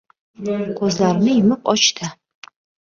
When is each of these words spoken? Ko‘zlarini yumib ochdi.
Ko‘zlarini 0.79 1.37
yumib 1.39 1.71
ochdi. 1.77 2.15